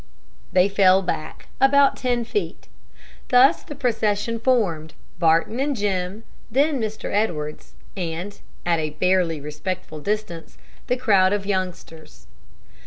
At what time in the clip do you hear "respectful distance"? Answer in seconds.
9.39-10.57